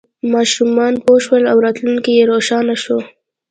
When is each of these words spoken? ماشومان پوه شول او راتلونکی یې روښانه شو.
ماشومان 0.33 0.93
پوه 1.03 1.17
شول 1.25 1.43
او 1.51 1.57
راتلونکی 1.65 2.11
یې 2.17 2.23
روښانه 2.31 2.75
شو. 2.83 2.97